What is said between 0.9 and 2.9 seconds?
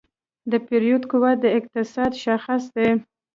قوت د اقتصاد شاخص دی.